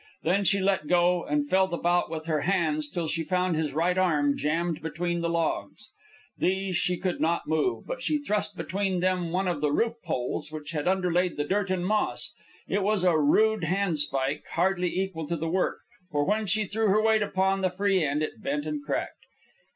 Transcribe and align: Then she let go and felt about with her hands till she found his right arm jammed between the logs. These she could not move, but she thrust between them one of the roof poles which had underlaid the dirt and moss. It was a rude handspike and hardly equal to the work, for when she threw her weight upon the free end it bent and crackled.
Then 0.23 0.45
she 0.45 0.59
let 0.59 0.87
go 0.87 1.23
and 1.25 1.47
felt 1.47 1.71
about 1.73 2.09
with 2.09 2.25
her 2.25 2.41
hands 2.41 2.89
till 2.89 3.07
she 3.07 3.23
found 3.23 3.55
his 3.55 3.73
right 3.75 3.95
arm 3.99 4.35
jammed 4.35 4.81
between 4.81 5.21
the 5.21 5.29
logs. 5.29 5.91
These 6.35 6.75
she 6.75 6.97
could 6.97 7.21
not 7.21 7.47
move, 7.47 7.85
but 7.85 8.01
she 8.01 8.17
thrust 8.17 8.57
between 8.57 9.01
them 9.01 9.31
one 9.31 9.47
of 9.47 9.61
the 9.61 9.71
roof 9.71 9.93
poles 10.03 10.51
which 10.51 10.71
had 10.71 10.87
underlaid 10.87 11.37
the 11.37 11.43
dirt 11.43 11.69
and 11.69 11.85
moss. 11.85 12.33
It 12.67 12.81
was 12.81 13.03
a 13.03 13.15
rude 13.15 13.63
handspike 13.65 14.37
and 14.45 14.53
hardly 14.53 14.89
equal 14.91 15.27
to 15.27 15.37
the 15.37 15.51
work, 15.51 15.77
for 16.09 16.25
when 16.25 16.47
she 16.47 16.65
threw 16.65 16.87
her 16.87 16.99
weight 16.99 17.21
upon 17.21 17.61
the 17.61 17.69
free 17.69 18.03
end 18.03 18.23
it 18.23 18.41
bent 18.41 18.65
and 18.65 18.83
crackled. 18.83 19.19